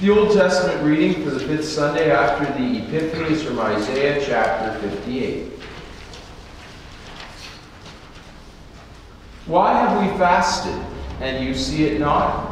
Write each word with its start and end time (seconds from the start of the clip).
The 0.00 0.10
Old 0.10 0.32
Testament 0.32 0.82
reading 0.82 1.22
for 1.22 1.30
the 1.30 1.38
fifth 1.38 1.68
Sunday 1.68 2.10
after 2.10 2.46
the 2.60 2.78
Epiphany 2.82 3.32
is 3.32 3.44
from 3.44 3.60
Isaiah 3.60 4.20
chapter 4.26 4.76
58. 4.88 5.52
Why 9.46 9.72
have 9.72 10.02
we 10.02 10.18
fasted, 10.18 10.74
and 11.20 11.46
you 11.46 11.54
see 11.54 11.84
it 11.84 12.00
not? 12.00 12.44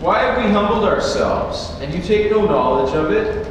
Why 0.00 0.18
have 0.18 0.44
we 0.44 0.50
humbled 0.50 0.84
ourselves, 0.84 1.70
and 1.80 1.94
you 1.94 2.02
take 2.02 2.30
no 2.30 2.44
knowledge 2.44 2.94
of 2.94 3.10
it? 3.10 3.50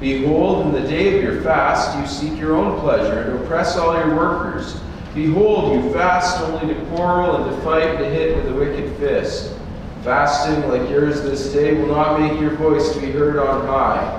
Behold, 0.00 0.66
in 0.66 0.72
the 0.72 0.88
day 0.88 1.18
of 1.18 1.22
your 1.22 1.42
fast 1.42 1.98
you 1.98 2.06
seek 2.06 2.40
your 2.40 2.56
own 2.56 2.80
pleasure, 2.80 3.20
and 3.20 3.44
oppress 3.44 3.76
all 3.76 3.94
your 3.94 4.16
workers. 4.16 4.80
Behold, 5.14 5.74
you 5.74 5.92
fast 5.92 6.40
only 6.40 6.74
to 6.74 6.80
quarrel 6.86 7.36
and 7.36 7.54
to 7.54 7.62
fight 7.62 7.82
and 7.82 7.98
to 7.98 8.08
hit 8.08 8.34
with 8.34 8.48
a 8.48 8.54
wicked 8.54 8.96
fist. 8.96 9.58
Fasting 10.02 10.68
like 10.68 10.90
yours 10.90 11.22
this 11.22 11.52
day 11.52 11.74
will 11.74 11.94
not 11.94 12.18
make 12.18 12.40
your 12.40 12.50
voice 12.56 12.92
to 12.92 13.00
be 13.00 13.12
heard 13.12 13.38
on 13.38 13.66
high. 13.66 14.18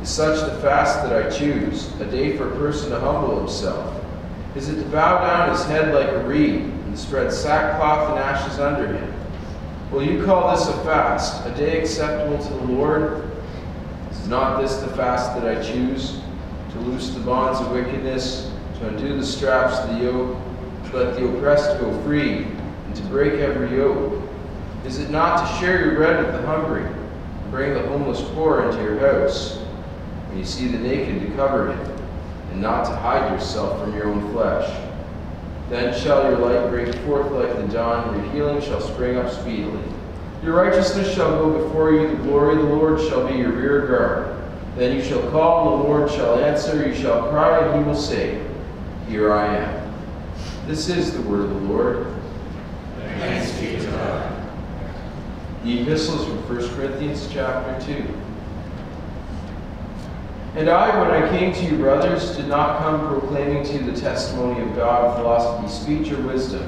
Is 0.00 0.08
such 0.08 0.38
the 0.40 0.56
fast 0.60 1.02
that 1.02 1.26
I 1.26 1.28
choose, 1.28 1.92
a 2.00 2.04
day 2.04 2.36
for 2.36 2.48
a 2.48 2.56
person 2.56 2.90
to 2.90 3.00
humble 3.00 3.40
himself? 3.40 4.00
Is 4.54 4.68
it 4.68 4.76
to 4.76 4.88
bow 4.88 5.20
down 5.20 5.50
his 5.50 5.64
head 5.64 5.92
like 5.92 6.08
a 6.10 6.24
reed, 6.28 6.60
and 6.60 6.96
spread 6.96 7.32
sackcloth 7.32 8.10
and 8.10 8.18
ashes 8.20 8.60
under 8.60 8.86
him? 8.86 9.14
Will 9.90 10.04
you 10.04 10.24
call 10.24 10.56
this 10.56 10.68
a 10.68 10.84
fast, 10.84 11.44
a 11.44 11.50
day 11.56 11.80
acceptable 11.80 12.38
to 12.38 12.48
the 12.48 12.72
Lord? 12.72 13.28
Is 14.12 14.28
not 14.28 14.62
this 14.62 14.76
the 14.76 14.94
fast 14.94 15.34
that 15.34 15.58
I 15.58 15.60
choose, 15.60 16.20
to 16.70 16.78
loose 16.78 17.10
the 17.10 17.20
bonds 17.20 17.58
of 17.60 17.72
wickedness, 17.72 18.52
to 18.78 18.86
undo 18.86 19.16
the 19.16 19.26
straps 19.26 19.76
of 19.78 19.96
the 19.96 20.04
yoke, 20.04 20.38
to 20.86 20.96
let 20.96 21.16
the 21.16 21.28
oppressed 21.28 21.80
go 21.80 22.00
free, 22.04 22.44
and 22.86 22.94
to 22.94 23.02
break 23.06 23.34
every 23.34 23.76
yoke? 23.76 24.19
Is 24.90 24.98
it 24.98 25.10
not 25.10 25.46
to 25.46 25.60
share 25.60 25.84
your 25.84 25.94
bread 25.94 26.20
with 26.20 26.34
the 26.34 26.44
hungry, 26.44 26.82
and 26.82 27.50
bring 27.52 27.74
the 27.74 27.82
homeless 27.86 28.22
poor 28.34 28.68
into 28.68 28.82
your 28.82 28.98
house? 28.98 29.58
When 30.26 30.38
you 30.38 30.44
see 30.44 30.66
the 30.66 30.78
naked, 30.78 31.20
to 31.20 31.36
cover 31.36 31.72
him, 31.72 31.98
and 32.50 32.60
not 32.60 32.86
to 32.86 32.96
hide 32.96 33.30
yourself 33.30 33.80
from 33.80 33.94
your 33.94 34.08
own 34.08 34.32
flesh. 34.32 34.68
Then 35.68 35.96
shall 35.96 36.24
your 36.24 36.38
light 36.38 36.70
break 36.70 36.92
forth 37.04 37.30
like 37.30 37.54
the 37.54 37.72
dawn, 37.72 38.12
and 38.12 38.24
your 38.24 38.32
healing 38.32 38.60
shall 38.60 38.80
spring 38.80 39.16
up 39.16 39.30
speedily. 39.30 39.80
Your 40.42 40.56
righteousness 40.56 41.14
shall 41.14 41.38
go 41.38 41.68
before 41.68 41.92
you, 41.92 42.08
the 42.08 42.24
glory 42.24 42.56
of 42.56 42.62
the 42.62 42.74
Lord 42.74 42.98
shall 42.98 43.28
be 43.28 43.38
your 43.38 43.52
rear 43.52 43.86
guard. 43.86 44.42
Then 44.74 44.96
you 44.96 45.04
shall 45.04 45.22
call, 45.30 45.72
and 45.72 45.84
the 45.84 45.88
Lord 45.88 46.10
shall 46.10 46.40
answer, 46.40 46.84
you 46.84 46.96
shall 46.96 47.30
cry, 47.30 47.64
and 47.64 47.78
he 47.78 47.88
will 47.88 47.94
say, 47.94 48.44
Here 49.06 49.32
I 49.32 49.56
am. 49.56 49.92
This 50.66 50.88
is 50.88 51.14
the 51.14 51.22
word 51.22 51.42
of 51.42 51.50
the 51.50 51.68
Lord. 51.68 52.12
Thanks 53.20 53.52
be 53.60 53.76
to 53.76 53.86
God. 53.92 54.30
The 55.62 55.82
epistles 55.82 56.24
from 56.24 56.38
1 56.48 56.74
Corinthians 56.74 57.28
chapter 57.30 57.92
2. 57.92 58.02
And 60.56 60.68
I, 60.68 60.98
when 60.98 61.10
I 61.10 61.28
came 61.38 61.52
to 61.52 61.64
you, 61.64 61.76
brothers, 61.76 62.36
did 62.36 62.48
not 62.48 62.78
come 62.78 63.08
proclaiming 63.08 63.62
to 63.64 63.72
you 63.74 63.90
the 63.92 64.00
testimony 64.00 64.60
of 64.62 64.74
God, 64.74 65.16
philosophy, 65.16 65.68
speech, 65.68 66.12
or 66.12 66.20
wisdom. 66.22 66.66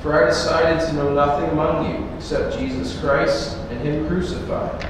For 0.00 0.22
I 0.22 0.28
decided 0.28 0.86
to 0.86 0.92
know 0.94 1.12
nothing 1.12 1.50
among 1.50 1.90
you 1.90 2.16
except 2.16 2.58
Jesus 2.58 2.98
Christ 3.00 3.56
and 3.70 3.80
Him 3.80 4.06
crucified. 4.06 4.86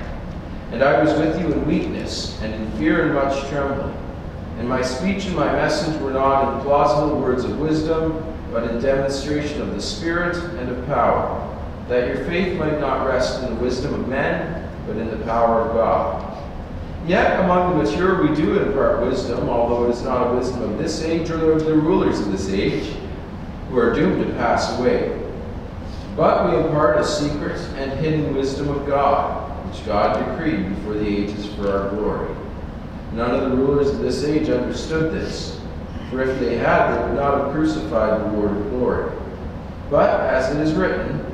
And 0.70 0.82
I 0.82 1.02
was 1.02 1.12
with 1.14 1.40
you 1.40 1.52
in 1.52 1.66
weakness, 1.66 2.40
and 2.42 2.52
in 2.52 2.70
fear 2.72 3.04
and 3.04 3.14
much 3.14 3.48
trembling. 3.48 3.96
And 4.58 4.68
my 4.68 4.82
speech 4.82 5.26
and 5.26 5.34
my 5.34 5.50
message 5.50 6.00
were 6.00 6.12
not 6.12 6.54
in 6.54 6.64
plausible 6.64 7.20
words 7.20 7.44
of 7.44 7.58
wisdom, 7.58 8.22
but 8.52 8.70
in 8.70 8.80
demonstration 8.80 9.60
of 9.62 9.74
the 9.74 9.80
Spirit 9.80 10.36
and 10.36 10.68
of 10.68 10.86
power, 10.86 11.43
that 11.88 12.08
your 12.08 12.24
faith 12.24 12.58
might 12.58 12.80
not 12.80 13.06
rest 13.06 13.42
in 13.42 13.54
the 13.54 13.60
wisdom 13.60 13.94
of 13.94 14.08
men, 14.08 14.70
but 14.86 14.96
in 14.96 15.10
the 15.10 15.24
power 15.24 15.62
of 15.62 15.74
God. 15.74 16.30
Yet 17.06 17.40
among 17.40 17.76
the 17.76 17.84
mature 17.84 18.26
we 18.26 18.34
do 18.34 18.58
impart 18.58 19.02
wisdom, 19.02 19.48
although 19.48 19.86
it 19.88 19.90
is 19.90 20.02
not 20.02 20.28
a 20.28 20.36
wisdom 20.36 20.62
of 20.62 20.78
this 20.78 21.02
age 21.02 21.28
or 21.30 21.52
of 21.52 21.64
the 21.66 21.74
rulers 21.74 22.20
of 22.20 22.32
this 22.32 22.48
age, 22.48 22.94
who 23.68 23.78
are 23.78 23.92
doomed 23.92 24.24
to 24.26 24.32
pass 24.34 24.78
away. 24.78 25.20
But 26.16 26.50
we 26.50 26.56
impart 26.64 26.98
a 26.98 27.04
secret 27.04 27.60
and 27.76 27.92
hidden 28.00 28.34
wisdom 28.34 28.68
of 28.68 28.86
God, 28.86 29.50
which 29.68 29.84
God 29.84 30.38
decreed 30.38 30.68
before 30.68 30.94
the 30.94 31.06
ages 31.06 31.46
for 31.54 31.70
our 31.70 31.90
glory. 31.90 32.34
None 33.12 33.32
of 33.32 33.50
the 33.50 33.56
rulers 33.56 33.90
of 33.90 33.98
this 33.98 34.24
age 34.24 34.48
understood 34.48 35.12
this, 35.12 35.60
for 36.10 36.22
if 36.22 36.38
they 36.40 36.56
had, 36.56 36.94
they 36.94 37.06
would 37.06 37.16
not 37.16 37.44
have 37.44 37.52
crucified 37.52 38.20
the 38.20 38.36
Lord 38.38 38.50
of 38.52 38.70
glory. 38.70 39.12
But 39.90 40.20
as 40.20 40.54
it 40.54 40.60
is 40.60 40.72
written, 40.72 41.33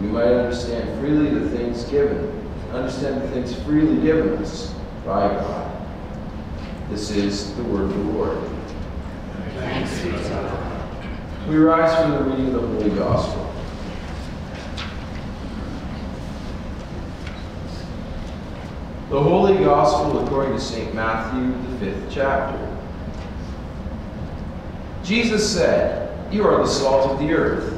We 0.00 0.06
might 0.06 0.28
understand 0.28 1.00
freely 1.00 1.30
the 1.30 1.48
things 1.50 1.84
given, 1.84 2.50
understand 2.72 3.22
the 3.22 3.28
things 3.28 3.54
freely 3.64 4.00
given 4.00 4.38
us 4.38 4.72
by 5.04 5.28
God. 5.28 5.86
This 6.90 7.10
is 7.10 7.54
the 7.56 7.64
word 7.64 7.82
of 7.82 7.96
the 7.96 8.12
Lord. 8.12 8.38
Thanks 9.56 10.00
be 10.02 10.10
to 10.10 10.18
God. 10.28 11.48
We 11.48 11.56
rise 11.56 12.00
from 12.00 12.12
the 12.12 12.30
reading 12.30 12.54
of 12.54 12.62
the 12.62 12.68
Holy 12.68 12.90
Gospel. 12.90 13.44
The 19.10 19.22
Holy 19.22 19.56
Gospel 19.64 20.24
according 20.24 20.52
to 20.52 20.60
St. 20.60 20.94
Matthew, 20.94 21.50
the 21.70 21.78
fifth 21.78 22.10
chapter. 22.10 22.76
Jesus 25.02 25.50
said, 25.50 26.32
You 26.32 26.46
are 26.46 26.58
the 26.58 26.66
salt 26.66 27.10
of 27.10 27.18
the 27.18 27.32
earth, 27.32 27.77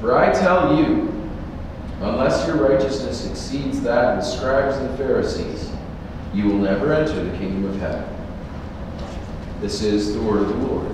For 0.00 0.16
I 0.16 0.32
tell 0.32 0.78
you, 0.78 1.12
unless 2.00 2.46
your 2.46 2.56
righteousness 2.56 3.26
exceeds 3.26 3.82
that 3.82 4.16
of 4.16 4.16
the 4.16 4.22
scribes 4.22 4.78
and 4.78 4.96
Pharisees, 4.96 5.70
you 6.32 6.46
will 6.46 6.56
never 6.56 6.94
enter 6.94 7.22
the 7.22 7.36
kingdom 7.36 7.66
of 7.66 7.78
heaven. 7.78 8.04
This 9.60 9.82
is 9.82 10.14
the 10.14 10.22
word 10.22 10.40
of 10.40 10.48
the 10.48 10.54
Lord. 10.54 10.86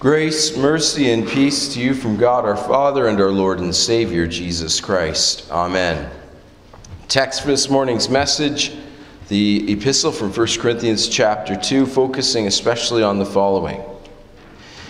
Grace, 0.00 0.56
mercy, 0.56 1.10
and 1.10 1.28
peace 1.28 1.74
to 1.74 1.80
you 1.80 1.92
from 1.92 2.16
God 2.16 2.46
our 2.46 2.56
Father 2.56 3.08
and 3.08 3.20
our 3.20 3.30
Lord 3.30 3.58
and 3.58 3.74
Savior, 3.74 4.26
Jesus 4.26 4.80
Christ. 4.80 5.50
Amen. 5.50 6.10
Text 7.08 7.42
for 7.42 7.48
this 7.48 7.68
morning's 7.68 8.08
message 8.08 8.72
the 9.28 9.70
epistle 9.70 10.10
from 10.10 10.32
1 10.32 10.46
Corinthians 10.58 11.06
chapter 11.06 11.54
2, 11.54 11.84
focusing 11.84 12.46
especially 12.46 13.02
on 13.02 13.18
the 13.18 13.26
following. 13.26 13.82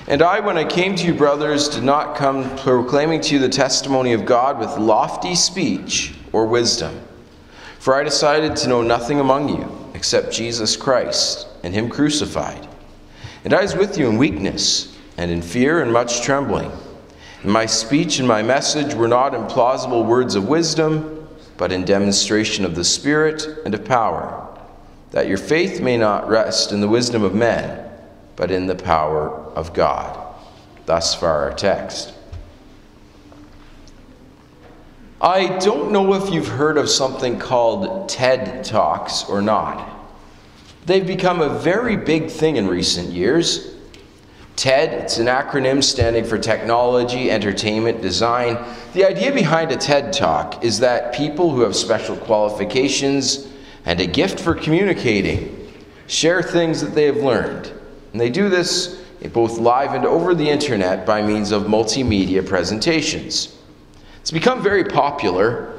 And 0.06 0.23
I, 0.23 0.38
when 0.38 0.56
I 0.56 0.64
came 0.64 0.94
to 0.94 1.06
you, 1.06 1.12
brothers, 1.12 1.69
did 1.69 1.82
not 1.82 2.17
come 2.17 2.56
proclaiming 2.58 3.20
to 3.23 3.35
you 3.35 3.40
the 3.40 3.49
testimony 3.49 4.12
of 4.12 4.25
God 4.25 4.61
with 4.61 4.79
lofty 4.79 5.35
speech 5.35 6.14
or 6.32 6.46
wisdom. 6.46 7.00
For 7.81 7.94
I 7.94 8.05
decided 8.05 8.55
to 8.56 8.69
know 8.69 8.81
nothing 8.81 9.19
among 9.19 9.49
you 9.49 9.90
except 9.94 10.32
Jesus 10.32 10.76
Christ 10.76 11.49
and 11.64 11.75
Him 11.75 11.88
crucified. 11.88 12.67
And 13.44 13.52
I 13.52 13.62
was 13.62 13.75
with 13.75 13.99
you 13.99 14.08
in 14.08 14.19
weakness 14.19 14.96
and 15.17 15.32
in 15.32 15.43
fear 15.43 15.82
and 15.82 15.93
much 15.93 16.23
trembling. 16.23 16.70
And 17.43 17.52
my 17.52 17.67
speech 17.67 18.20
and 18.20 18.29
my 18.29 18.43
message 18.43 18.94
were 18.94 19.08
not 19.08 19.35
in 19.35 19.46
plausible 19.46 20.05
words 20.05 20.37
of 20.37 20.49
wisdom 20.49 21.18
but 21.58 21.72
in 21.72 21.84
demonstration 21.84 22.64
of 22.64 22.75
the 22.75 22.84
Spirit 22.84 23.46
and 23.66 23.75
of 23.75 23.84
power, 23.84 24.49
that 25.10 25.28
your 25.28 25.37
faith 25.37 25.81
may 25.82 25.99
not 25.99 26.28
rest 26.28 26.72
in 26.72 26.81
the 26.81 26.88
wisdom 26.88 27.22
of 27.22 27.34
men, 27.34 27.84
but 28.37 28.50
in 28.50 28.66
the 28.66 28.75
power 28.75 29.28
of 29.28 29.75
God. 29.75 30.25
Thus 30.87 31.14
far, 31.14 31.50
our 31.50 31.52
text. 31.52 32.14
I 35.20 35.58
don't 35.58 35.90
know 35.90 36.14
if 36.14 36.32
you've 36.32 36.46
heard 36.46 36.78
of 36.78 36.88
something 36.88 37.40
called 37.40 38.08
TED 38.08 38.64
Talks 38.64 39.25
or 39.25 39.43
not. 39.43 39.96
They've 40.87 41.06
become 41.06 41.40
a 41.40 41.58
very 41.58 41.96
big 41.96 42.31
thing 42.31 42.56
in 42.56 42.69
recent 42.69 43.11
years. 43.11 43.75
TED, 44.58 44.93
it's 44.93 45.19
an 45.19 45.26
acronym 45.26 45.84
standing 45.84 46.25
for 46.25 46.37
Technology, 46.37 47.31
Entertainment, 47.31 48.02
Design. 48.02 48.58
The 48.93 49.05
idea 49.05 49.32
behind 49.32 49.70
a 49.70 49.76
TED 49.76 50.12
Talk 50.12 50.64
is 50.64 50.81
that 50.81 51.14
people 51.14 51.52
who 51.52 51.60
have 51.60 51.76
special 51.76 52.16
qualifications 52.16 53.46
and 53.84 54.00
a 54.00 54.06
gift 54.06 54.40
for 54.40 54.56
communicating 54.56 55.72
share 56.08 56.43
things 56.43 56.81
that 56.81 56.93
they 56.96 57.05
have 57.05 57.19
learned. 57.19 57.72
And 58.10 58.20
they 58.20 58.31
do 58.31 58.49
this 58.49 59.00
eh, 59.22 59.28
both 59.28 59.58
live 59.58 59.94
and 59.94 60.05
over 60.05 60.34
the 60.34 60.50
internet 60.50 61.06
by 61.06 61.22
means 61.22 61.52
of 61.52 61.62
multimedia 61.62 62.44
presentations. 62.44 63.56
It's 64.20 64.32
become 64.32 64.61
very 64.61 64.82
popular, 64.82 65.78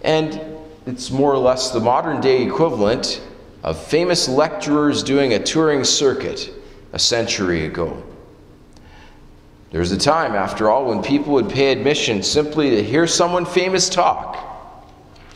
and 0.00 0.40
it's 0.86 1.10
more 1.10 1.34
or 1.34 1.38
less 1.38 1.70
the 1.70 1.80
modern 1.80 2.22
day 2.22 2.46
equivalent 2.46 3.20
of 3.62 3.78
famous 3.78 4.26
lecturers 4.26 5.02
doing 5.02 5.34
a 5.34 5.38
touring 5.38 5.84
circuit 5.84 6.55
a 6.96 6.98
century 6.98 7.66
ago. 7.66 8.02
There 9.70 9.80
was 9.80 9.92
a 9.92 9.98
time, 9.98 10.34
after 10.34 10.70
all, 10.70 10.86
when 10.86 11.02
people 11.02 11.34
would 11.34 11.50
pay 11.50 11.70
admission 11.70 12.22
simply 12.22 12.70
to 12.70 12.82
hear 12.82 13.06
someone 13.06 13.44
famous 13.44 13.90
talk, 13.90 14.38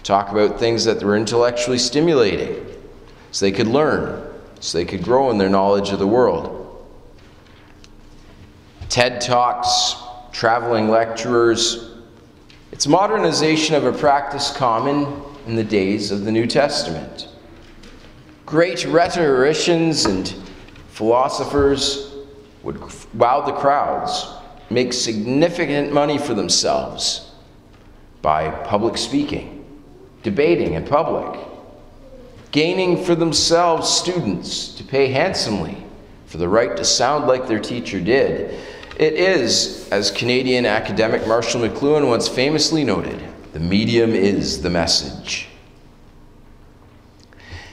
talk 0.02 0.30
about 0.30 0.58
things 0.58 0.86
that 0.86 1.02
were 1.02 1.18
intellectually 1.18 1.76
stimulating, 1.76 2.64
so 3.30 3.44
they 3.44 3.52
could 3.52 3.66
learn, 3.66 4.26
so 4.60 4.78
they 4.78 4.86
could 4.86 5.02
grow 5.02 5.30
in 5.30 5.36
their 5.36 5.50
knowledge 5.50 5.90
of 5.90 5.98
the 5.98 6.06
world. 6.06 6.82
TED 8.88 9.20
Talks, 9.20 9.96
traveling 10.32 10.88
lecturers, 10.88 11.90
it's 12.72 12.86
modernization 12.86 13.74
of 13.74 13.84
a 13.84 13.92
practice 13.92 14.50
common 14.50 15.22
in 15.46 15.56
the 15.56 15.64
days 15.64 16.10
of 16.10 16.24
the 16.24 16.32
New 16.32 16.46
Testament. 16.46 17.28
Great 18.46 18.86
rhetoricians 18.86 20.06
and 20.06 20.34
philosophers 21.00 22.12
would 22.62 22.78
wow 23.14 23.40
the 23.40 23.52
crowds, 23.52 24.34
make 24.68 24.92
significant 24.92 25.90
money 25.90 26.18
for 26.18 26.34
themselves 26.34 27.30
by 28.20 28.50
public 28.66 28.98
speaking, 28.98 29.64
debating 30.22 30.74
in 30.74 30.84
public, 30.84 31.40
gaining 32.50 33.02
for 33.02 33.14
themselves 33.14 33.88
students 33.88 34.74
to 34.74 34.84
pay 34.84 35.06
handsomely 35.06 35.82
for 36.26 36.36
the 36.36 36.46
right 36.46 36.76
to 36.76 36.84
sound 36.84 37.26
like 37.26 37.48
their 37.48 37.58
teacher 37.58 37.98
did. 37.98 38.60
It 38.98 39.14
is, 39.14 39.88
as 39.90 40.10
Canadian 40.10 40.66
academic 40.66 41.26
Marshall 41.26 41.62
McLuhan 41.62 42.08
once 42.08 42.28
famously 42.28 42.84
noted, 42.84 43.26
the 43.54 43.60
medium 43.60 44.10
is 44.10 44.60
the 44.60 44.68
message. 44.68 45.49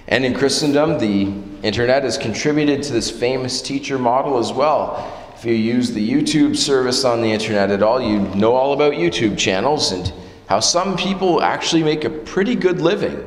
And 0.08 0.24
in 0.24 0.34
Christendom, 0.34 1.00
the 1.00 1.34
internet 1.64 2.04
has 2.04 2.18
contributed 2.18 2.82
to 2.84 2.94
this 2.94 3.12
famous 3.12 3.62
teacher 3.62 4.00
model 4.00 4.38
as 4.38 4.54
well. 4.54 5.14
If 5.36 5.44
you 5.44 5.54
use 5.54 5.92
the 5.92 6.10
YouTube 6.10 6.56
service 6.56 7.04
on 7.04 7.22
the 7.22 7.32
internet 7.32 7.72
at 7.72 7.84
all, 7.84 8.02
you 8.02 8.20
know 8.20 8.56
all 8.56 8.74
about 8.74 8.94
YouTube 8.94 9.38
channels 9.38 9.92
and 9.92 10.12
how 10.48 10.62
some 10.62 10.96
people 10.96 11.42
actually 11.42 11.84
make 11.84 12.06
a 12.06 12.10
pretty 12.10 12.56
good 12.56 12.82
living 12.82 13.24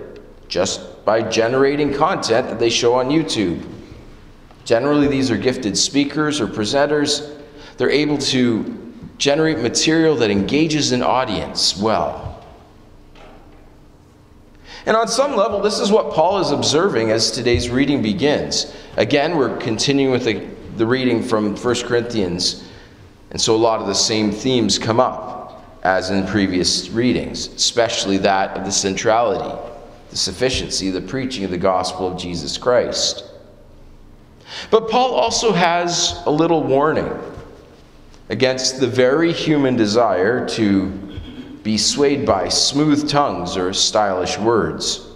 just 0.49 1.05
by 1.05 1.23
generating 1.23 1.93
content 1.93 2.49
that 2.49 2.59
they 2.59 2.71
show 2.71 2.95
on 2.95 3.11
YouTube. 3.11 3.65
Generally, 4.65 5.09
these 5.09 5.31
are 5.31 5.37
gifted 5.37 5.77
speakers 5.77 6.41
or 6.41 6.47
presenters. 6.47 7.39
They're 7.77 7.91
able 7.91 8.19
to 8.19 8.95
generate 9.19 9.59
material 9.59 10.17
that 10.17 10.31
engages 10.31 10.93
an 10.93 11.03
audience 11.03 11.77
well. 11.77 12.30
And 14.87 14.97
on 14.97 15.09
some 15.09 15.37
level, 15.37 15.61
this 15.61 15.79
is 15.79 15.93
what 15.93 16.13
Paul 16.13 16.41
is 16.41 16.51
observing 16.51 17.11
as 17.11 17.31
today's 17.31 17.69
reading 17.69 18.03
begins. 18.03 18.75
Again, 18.97 19.37
we're 19.37 19.57
continuing 19.59 20.11
with 20.11 20.25
the, 20.25 20.47
the 20.77 20.87
reading 20.87 21.23
from 21.23 21.55
1 21.55 21.75
Corinthians, 21.83 22.67
and 23.31 23.41
so 23.41 23.55
a 23.55 23.59
lot 23.59 23.81
of 23.81 23.87
the 23.87 23.95
same 23.95 24.33
themes 24.33 24.79
come 24.79 24.99
up 24.99 25.31
as 25.83 26.11
in 26.11 26.27
previous 26.27 26.89
readings, 26.91 27.47
especially 27.49 28.19
that 28.19 28.57
of 28.57 28.65
the 28.65 28.73
centrality, 28.73 29.59
the 30.11 30.17
sufficiency, 30.17 30.91
the 30.91 31.01
preaching 31.01 31.45
of 31.45 31.51
the 31.51 31.59
gospel 31.59 32.07
of 32.07 32.19
Jesus 32.19 32.59
Christ. 32.59 33.25
But 34.71 34.91
Paul 34.91 35.15
also 35.15 35.53
has 35.53 36.21
a 36.27 36.31
little 36.31 36.63
warning 36.63 37.11
against 38.29 38.81
the 38.81 38.87
very 38.87 39.33
human 39.33 39.77
desire 39.77 40.47
to 40.49 41.10
be 41.63 41.77
swayed 41.77 42.25
by 42.25 42.49
smooth 42.49 43.09
tongues 43.09 43.57
or 43.57 43.73
stylish 43.73 44.39
words. 44.39 45.07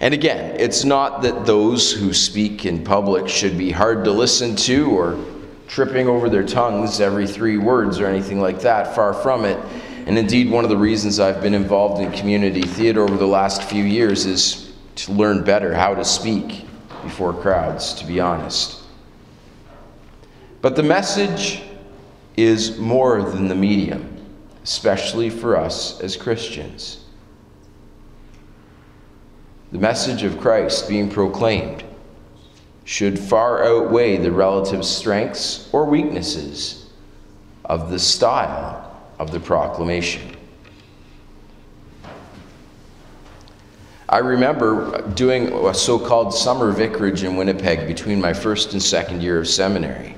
And 0.00 0.14
again, 0.14 0.58
it's 0.58 0.84
not 0.84 1.22
that 1.22 1.44
those 1.44 1.92
who 1.92 2.12
speak 2.12 2.64
in 2.64 2.82
public 2.82 3.28
should 3.28 3.58
be 3.58 3.70
hard 3.70 4.04
to 4.04 4.10
listen 4.10 4.56
to 4.56 4.90
or 4.90 5.22
tripping 5.68 6.08
over 6.08 6.28
their 6.28 6.44
tongues 6.44 7.00
every 7.00 7.26
three 7.26 7.58
words 7.58 8.00
or 8.00 8.06
anything 8.06 8.40
like 8.40 8.60
that. 8.60 8.94
Far 8.94 9.12
from 9.12 9.44
it. 9.44 9.58
And 10.06 10.18
indeed, 10.18 10.50
one 10.50 10.64
of 10.64 10.70
the 10.70 10.76
reasons 10.76 11.20
I've 11.20 11.42
been 11.42 11.54
involved 11.54 12.02
in 12.02 12.10
community 12.12 12.62
theater 12.62 13.02
over 13.02 13.16
the 13.16 13.26
last 13.26 13.62
few 13.62 13.84
years 13.84 14.24
is 14.24 14.72
to 14.96 15.12
learn 15.12 15.44
better 15.44 15.74
how 15.74 15.94
to 15.94 16.04
speak 16.04 16.64
before 17.02 17.34
crowds, 17.34 17.94
to 17.94 18.06
be 18.06 18.20
honest. 18.20 18.80
But 20.62 20.76
the 20.76 20.82
message 20.82 21.62
is 22.36 22.78
more 22.78 23.22
than 23.22 23.48
the 23.48 23.54
medium 23.54 24.09
especially 24.64 25.30
for 25.30 25.56
us 25.56 26.00
as 26.00 26.16
Christians. 26.16 27.04
The 29.72 29.78
message 29.78 30.22
of 30.22 30.40
Christ 30.40 30.88
being 30.88 31.08
proclaimed 31.08 31.84
should 32.84 33.18
far 33.18 33.64
outweigh 33.64 34.16
the 34.16 34.32
relative 34.32 34.84
strengths 34.84 35.68
or 35.72 35.84
weaknesses 35.84 36.90
of 37.64 37.90
the 37.90 37.98
style 37.98 39.00
of 39.18 39.30
the 39.30 39.38
proclamation. 39.38 40.36
I 44.08 44.18
remember 44.18 45.08
doing 45.10 45.52
a 45.52 45.72
so 45.72 45.96
called 45.96 46.34
summer 46.34 46.72
vicarage 46.72 47.22
in 47.22 47.36
Winnipeg 47.36 47.86
between 47.86 48.20
my 48.20 48.32
first 48.32 48.72
and 48.72 48.82
second 48.82 49.22
year 49.22 49.38
of 49.38 49.46
seminary. 49.46 50.16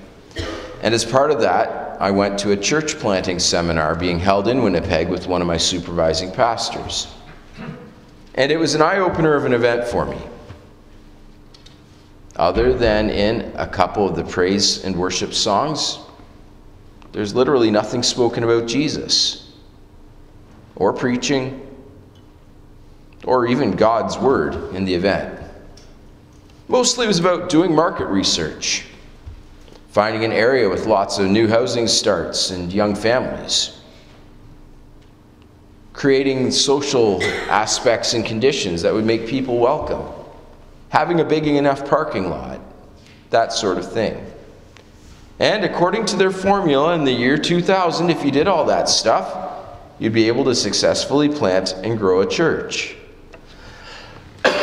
And 0.82 0.94
as 0.94 1.04
part 1.04 1.30
of 1.30 1.42
that, 1.42 1.81
I 2.02 2.10
went 2.10 2.36
to 2.40 2.50
a 2.50 2.56
church 2.56 2.98
planting 2.98 3.38
seminar 3.38 3.94
being 3.94 4.18
held 4.18 4.48
in 4.48 4.64
Winnipeg 4.64 5.08
with 5.08 5.28
one 5.28 5.40
of 5.40 5.46
my 5.46 5.56
supervising 5.56 6.32
pastors. 6.32 7.06
And 8.34 8.50
it 8.50 8.56
was 8.56 8.74
an 8.74 8.82
eye 8.82 8.98
opener 8.98 9.36
of 9.36 9.44
an 9.44 9.52
event 9.52 9.86
for 9.86 10.04
me. 10.04 10.18
Other 12.34 12.74
than 12.74 13.08
in 13.08 13.52
a 13.54 13.68
couple 13.68 14.08
of 14.08 14.16
the 14.16 14.24
praise 14.24 14.82
and 14.82 14.96
worship 14.96 15.32
songs, 15.32 16.00
there's 17.12 17.36
literally 17.36 17.70
nothing 17.70 18.02
spoken 18.02 18.42
about 18.42 18.66
Jesus 18.66 19.52
or 20.74 20.92
preaching 20.92 21.64
or 23.22 23.46
even 23.46 23.76
God's 23.76 24.18
word 24.18 24.74
in 24.74 24.84
the 24.84 24.94
event. 24.94 25.40
Mostly 26.66 27.04
it 27.04 27.08
was 27.08 27.20
about 27.20 27.48
doing 27.48 27.72
market 27.72 28.06
research 28.06 28.86
finding 29.92 30.24
an 30.24 30.32
area 30.32 30.66
with 30.66 30.86
lots 30.86 31.18
of 31.18 31.28
new 31.28 31.46
housing 31.46 31.86
starts 31.86 32.50
and 32.50 32.72
young 32.72 32.94
families, 32.94 33.78
creating 35.92 36.50
social 36.50 37.22
aspects 37.50 38.14
and 38.14 38.24
conditions 38.24 38.80
that 38.80 38.92
would 38.92 39.04
make 39.04 39.26
people 39.26 39.58
welcome, 39.58 40.02
having 40.88 41.20
a 41.20 41.24
big 41.24 41.46
enough 41.46 41.86
parking 41.86 42.30
lot, 42.30 42.58
that 43.28 43.52
sort 43.52 43.76
of 43.76 43.92
thing. 43.92 44.26
And 45.38 45.62
according 45.62 46.06
to 46.06 46.16
their 46.16 46.30
formula 46.30 46.94
in 46.94 47.04
the 47.04 47.12
year 47.12 47.36
2000, 47.36 48.08
if 48.08 48.24
you 48.24 48.30
did 48.30 48.48
all 48.48 48.64
that 48.64 48.88
stuff, 48.88 49.50
you'd 49.98 50.14
be 50.14 50.26
able 50.26 50.44
to 50.44 50.54
successfully 50.54 51.28
plant 51.28 51.74
and 51.84 51.98
grow 51.98 52.22
a 52.22 52.26
church. 52.26 52.96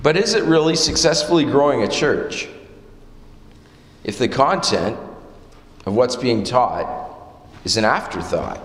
But 0.00 0.16
is 0.16 0.34
it 0.34 0.44
really 0.44 0.76
successfully 0.76 1.44
growing 1.44 1.82
a 1.82 1.88
church? 1.88 2.48
If 4.08 4.16
the 4.16 4.26
content 4.26 4.96
of 5.84 5.94
what's 5.94 6.16
being 6.16 6.42
taught 6.42 6.88
is 7.66 7.76
an 7.76 7.84
afterthought, 7.84 8.58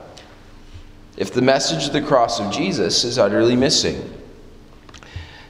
if 1.17 1.33
the 1.33 1.41
message 1.41 1.85
of 1.85 1.91
the 1.91 2.01
cross 2.01 2.39
of 2.39 2.49
Jesus 2.49 3.03
is 3.03 3.19
utterly 3.19 3.57
missing. 3.57 4.09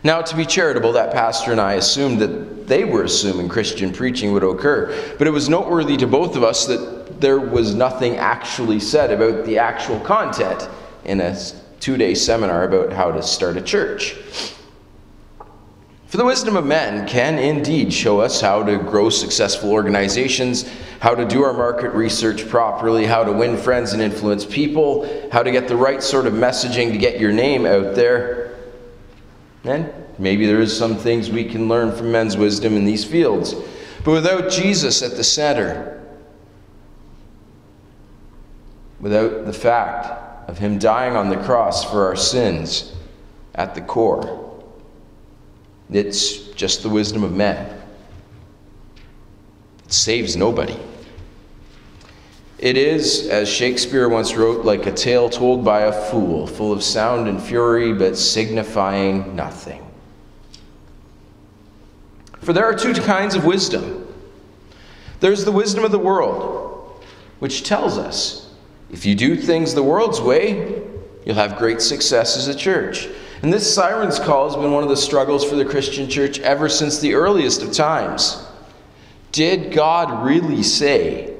Now, 0.03 0.23
to 0.23 0.35
be 0.35 0.47
charitable, 0.47 0.93
that 0.93 1.13
pastor 1.13 1.51
and 1.51 1.61
I 1.61 1.73
assumed 1.73 2.19
that 2.21 2.65
they 2.67 2.85
were 2.85 3.03
assuming 3.03 3.49
Christian 3.49 3.93
preaching 3.93 4.33
would 4.33 4.43
occur, 4.43 5.15
but 5.19 5.27
it 5.27 5.31
was 5.31 5.47
noteworthy 5.47 5.95
to 5.97 6.07
both 6.07 6.35
of 6.35 6.43
us 6.43 6.65
that 6.65 7.21
there 7.21 7.39
was 7.39 7.75
nothing 7.75 8.15
actually 8.15 8.79
said 8.79 9.11
about 9.11 9.45
the 9.45 9.59
actual 9.59 9.99
content 9.99 10.67
in 11.05 11.21
a 11.21 11.37
two 11.79 11.97
day 11.97 12.15
seminar 12.15 12.63
about 12.63 12.91
how 12.91 13.11
to 13.11 13.21
start 13.21 13.57
a 13.57 13.61
church. 13.61 14.15
For 16.13 16.17
the 16.17 16.25
wisdom 16.25 16.55
of 16.55 16.63
men 16.63 17.07
can 17.07 17.39
indeed 17.39 17.91
show 17.91 18.19
us 18.19 18.39
how 18.39 18.61
to 18.61 18.77
grow 18.77 19.09
successful 19.09 19.71
organizations, 19.71 20.71
how 20.99 21.15
to 21.15 21.25
do 21.25 21.41
our 21.41 21.53
market 21.53 21.89
research 21.89 22.47
properly, 22.47 23.07
how 23.07 23.23
to 23.23 23.31
win 23.31 23.57
friends 23.57 23.93
and 23.93 23.99
influence 23.99 24.45
people, 24.45 25.09
how 25.31 25.41
to 25.41 25.49
get 25.49 25.67
the 25.67 25.75
right 25.75 26.03
sort 26.03 26.27
of 26.27 26.33
messaging 26.33 26.91
to 26.91 26.99
get 26.99 27.19
your 27.19 27.31
name 27.31 27.65
out 27.65 27.95
there. 27.95 28.59
And 29.63 29.91
maybe 30.19 30.45
there 30.45 30.61
is 30.61 30.77
some 30.77 30.97
things 30.97 31.31
we 31.31 31.45
can 31.45 31.67
learn 31.67 31.91
from 31.91 32.11
men's 32.11 32.37
wisdom 32.37 32.77
in 32.77 32.85
these 32.85 33.03
fields. 33.03 33.55
But 34.05 34.11
without 34.11 34.51
Jesus 34.51 35.01
at 35.01 35.17
the 35.17 35.23
center, 35.23 35.99
without 38.99 39.47
the 39.47 39.53
fact 39.53 40.47
of 40.47 40.59
him 40.59 40.77
dying 40.77 41.15
on 41.15 41.29
the 41.29 41.37
cross 41.37 41.83
for 41.83 42.05
our 42.05 42.15
sins 42.15 42.93
at 43.55 43.73
the 43.73 43.81
core, 43.81 44.52
it's 45.91 46.37
just 46.49 46.83
the 46.83 46.89
wisdom 46.89 47.23
of 47.23 47.33
men. 47.33 47.81
It 49.85 49.93
saves 49.93 50.35
nobody. 50.35 50.79
It 52.59 52.77
is, 52.77 53.27
as 53.27 53.49
Shakespeare 53.49 54.07
once 54.07 54.35
wrote, 54.35 54.63
like 54.63 54.85
a 54.85 54.91
tale 54.91 55.29
told 55.29 55.65
by 55.65 55.81
a 55.81 55.91
fool, 56.09 56.47
full 56.47 56.71
of 56.71 56.81
sound 56.81 57.27
and 57.27 57.41
fury, 57.41 57.93
but 57.93 58.17
signifying 58.17 59.35
nothing. 59.35 59.85
For 62.39 62.53
there 62.53 62.65
are 62.65 62.75
two 62.75 62.93
kinds 62.93 63.35
of 63.35 63.45
wisdom 63.45 64.07
there's 65.19 65.45
the 65.45 65.53
wisdom 65.53 65.85
of 65.85 65.91
the 65.91 65.99
world, 65.99 67.01
which 67.39 67.63
tells 67.63 67.97
us 67.97 68.49
if 68.91 69.05
you 69.05 69.15
do 69.15 69.35
things 69.35 69.73
the 69.73 69.81
world's 69.81 70.19
way, 70.19 70.81
you'll 71.25 71.35
have 71.35 71.57
great 71.57 71.81
success 71.81 72.37
as 72.37 72.47
a 72.47 72.55
church. 72.55 73.07
And 73.43 73.51
this 73.51 73.71
siren's 73.71 74.19
call 74.19 74.47
has 74.47 74.55
been 74.55 74.71
one 74.71 74.83
of 74.83 74.89
the 74.89 74.95
struggles 74.95 75.43
for 75.43 75.57
the 75.57 75.65
Christian 75.65 76.09
church 76.09 76.39
ever 76.39 76.69
since 76.69 76.99
the 76.99 77.13
earliest 77.13 77.61
of 77.61 77.73
times. 77.73 78.47
Did 79.33 79.73
God 79.73 80.25
really 80.25 80.63
say? 80.63 81.35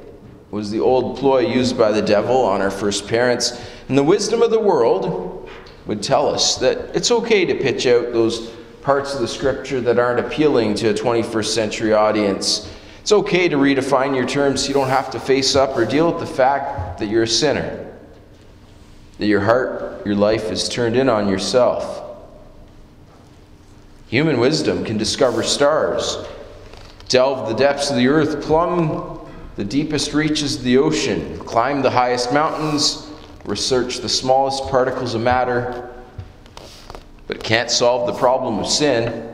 Was 0.52 0.70
the 0.70 0.82
old 0.82 1.18
ploy 1.18 1.40
used 1.40 1.78
by 1.78 1.94
the 1.94 2.02
devil 2.02 2.42
on 2.42 2.62
our 2.62 2.70
first 2.70 3.08
parents. 3.08 3.60
And 3.88 3.98
the 3.98 4.04
wisdom 4.04 4.42
of 4.42 4.52
the 4.52 4.60
world 4.60 5.50
would 5.86 6.04
tell 6.04 6.28
us 6.28 6.58
that 6.58 6.94
it's 6.94 7.10
okay 7.10 7.46
to 7.46 7.56
pitch 7.56 7.88
out 7.88 8.12
those 8.12 8.50
parts 8.82 9.16
of 9.16 9.22
the 9.22 9.28
scripture 9.28 9.80
that 9.80 9.98
aren't 9.98 10.20
appealing 10.20 10.76
to 10.76 10.90
a 10.90 10.94
21st 10.94 11.54
century 11.54 11.94
audience. 11.94 12.70
It's 13.00 13.14
okay 13.14 13.48
to 13.48 13.56
redefine 13.56 14.14
your 14.14 14.28
terms 14.28 14.62
so 14.62 14.68
you 14.68 14.74
don't 14.74 14.90
have 14.90 15.10
to 15.12 15.20
face 15.20 15.56
up 15.56 15.76
or 15.76 15.86
deal 15.86 16.12
with 16.12 16.20
the 16.20 16.36
fact 16.36 17.00
that 17.00 17.08
you're 17.08 17.24
a 17.24 17.28
sinner 17.28 17.84
that 19.18 19.28
your 19.28 19.42
heart, 19.42 19.93
your 20.06 20.16
life 20.16 20.52
is 20.52 20.68
turned 20.70 20.96
in 20.96 21.10
on 21.10 21.28
yourself. 21.28 22.02
Human 24.08 24.40
wisdom 24.40 24.86
can 24.86 24.98
discover 24.98 25.44
stars, 25.44 26.18
delve 27.08 27.50
the 27.50 27.56
depths 27.56 27.90
of 27.90 27.96
the 27.96 28.08
earth, 28.08 28.44
plumb 28.44 29.20
the 29.56 29.64
deepest 29.64 30.14
reaches 30.14 30.58
of 30.58 30.64
the 30.64 30.78
ocean, 30.78 31.40
climb 31.40 31.82
the 31.82 31.90
highest 31.90 32.34
mountains, 32.34 33.10
research 33.46 34.00
the 34.00 34.10
smallest 34.10 34.64
particles 34.70 35.14
of 35.14 35.22
matter, 35.22 35.90
but 37.28 37.44
can't 37.44 37.72
solve 37.72 38.08
the 38.08 38.14
problem 38.14 38.60
of 38.60 38.68
sin. 38.68 39.30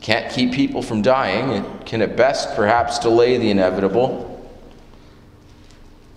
Can't 0.00 0.32
keep 0.32 0.52
people 0.52 0.82
from 0.82 1.02
dying. 1.02 1.50
It 1.50 1.86
can 1.86 2.00
at 2.00 2.16
best 2.16 2.54
perhaps 2.56 2.98
delay 2.98 3.36
the 3.36 3.50
inevitable. 3.50 4.27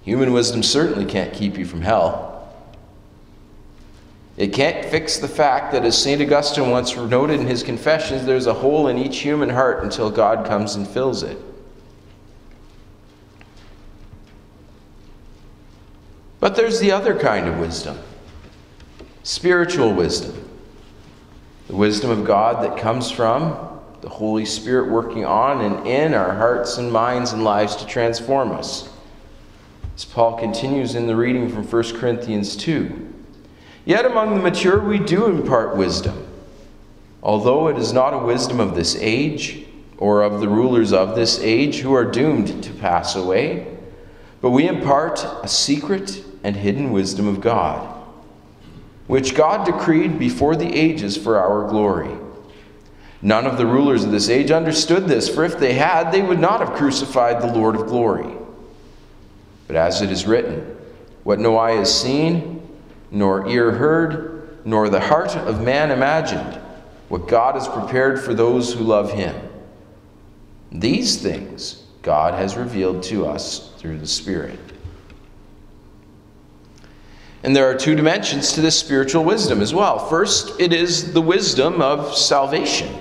Human 0.01 0.33
wisdom 0.33 0.63
certainly 0.63 1.05
can't 1.05 1.33
keep 1.33 1.57
you 1.57 1.65
from 1.65 1.81
hell. 1.81 2.31
It 4.37 4.53
can't 4.53 4.85
fix 4.85 5.17
the 5.17 5.27
fact 5.27 5.71
that, 5.73 5.85
as 5.85 6.01
St. 6.01 6.21
Augustine 6.21 6.71
once 6.71 6.95
noted 6.95 7.39
in 7.39 7.47
his 7.47 7.61
Confessions, 7.61 8.25
there's 8.25 8.47
a 8.47 8.53
hole 8.53 8.87
in 8.87 8.97
each 8.97 9.19
human 9.19 9.49
heart 9.49 9.83
until 9.83 10.09
God 10.09 10.47
comes 10.47 10.75
and 10.75 10.87
fills 10.87 11.21
it. 11.21 11.37
But 16.39 16.55
there's 16.55 16.79
the 16.79 16.91
other 16.91 17.17
kind 17.17 17.47
of 17.47 17.59
wisdom 17.59 17.99
spiritual 19.23 19.93
wisdom. 19.93 20.49
The 21.67 21.75
wisdom 21.75 22.09
of 22.09 22.25
God 22.25 22.63
that 22.63 22.81
comes 22.81 23.11
from 23.11 23.79
the 24.01 24.09
Holy 24.09 24.45
Spirit 24.45 24.89
working 24.89 25.25
on 25.25 25.61
and 25.61 25.87
in 25.87 26.15
our 26.15 26.33
hearts 26.33 26.79
and 26.79 26.91
minds 26.91 27.33
and 27.33 27.43
lives 27.43 27.75
to 27.77 27.85
transform 27.85 28.51
us. 28.51 28.90
As 29.95 30.05
Paul 30.05 30.37
continues 30.37 30.95
in 30.95 31.07
the 31.07 31.15
reading 31.15 31.49
from 31.49 31.63
1 31.67 31.99
Corinthians 31.99 32.55
2 32.55 33.13
Yet 33.83 34.05
among 34.05 34.35
the 34.35 34.41
mature 34.41 34.79
we 34.79 34.99
do 34.99 35.25
impart 35.25 35.75
wisdom, 35.75 36.27
although 37.23 37.67
it 37.67 37.77
is 37.77 37.91
not 37.91 38.13
a 38.13 38.19
wisdom 38.19 38.59
of 38.59 38.75
this 38.75 38.95
age 38.99 39.65
or 39.97 40.21
of 40.21 40.39
the 40.39 40.49
rulers 40.49 40.93
of 40.93 41.15
this 41.15 41.39
age 41.39 41.79
who 41.79 41.93
are 41.93 42.05
doomed 42.05 42.63
to 42.63 42.71
pass 42.73 43.15
away, 43.15 43.67
but 44.39 44.51
we 44.51 44.67
impart 44.67 45.25
a 45.43 45.47
secret 45.47 46.23
and 46.43 46.55
hidden 46.55 46.91
wisdom 46.91 47.27
of 47.27 47.41
God, 47.41 47.87
which 49.07 49.35
God 49.35 49.65
decreed 49.65 50.17
before 50.17 50.55
the 50.55 50.75
ages 50.75 51.17
for 51.17 51.37
our 51.37 51.67
glory. 51.67 52.15
None 53.21 53.45
of 53.45 53.57
the 53.57 53.67
rulers 53.67 54.03
of 54.03 54.11
this 54.11 54.29
age 54.29 54.51
understood 54.51 55.07
this, 55.07 55.27
for 55.27 55.43
if 55.43 55.59
they 55.59 55.73
had, 55.73 56.11
they 56.11 56.21
would 56.21 56.39
not 56.39 56.59
have 56.59 56.77
crucified 56.77 57.41
the 57.41 57.53
Lord 57.53 57.75
of 57.75 57.87
glory. 57.87 58.35
But 59.71 59.77
as 59.77 60.01
it 60.01 60.11
is 60.11 60.27
written, 60.27 60.75
what 61.23 61.39
no 61.39 61.57
eye 61.57 61.75
has 61.77 62.01
seen, 62.01 62.61
nor 63.09 63.47
ear 63.47 63.71
heard, 63.71 64.59
nor 64.65 64.89
the 64.89 64.99
heart 64.99 65.33
of 65.37 65.63
man 65.63 65.91
imagined, 65.91 66.59
what 67.07 67.29
God 67.29 67.55
has 67.55 67.69
prepared 67.69 68.19
for 68.19 68.33
those 68.33 68.73
who 68.73 68.83
love 68.83 69.13
him. 69.13 69.33
These 70.73 71.21
things 71.21 71.85
God 72.01 72.33
has 72.33 72.57
revealed 72.57 73.01
to 73.03 73.25
us 73.25 73.71
through 73.77 73.99
the 73.99 74.07
Spirit. 74.07 74.59
And 77.41 77.55
there 77.55 77.69
are 77.69 77.75
two 77.75 77.95
dimensions 77.95 78.51
to 78.51 78.61
this 78.61 78.77
spiritual 78.77 79.23
wisdom 79.23 79.61
as 79.61 79.73
well. 79.73 80.09
First, 80.09 80.59
it 80.59 80.73
is 80.73 81.13
the 81.13 81.21
wisdom 81.21 81.81
of 81.81 82.17
salvation. 82.17 82.93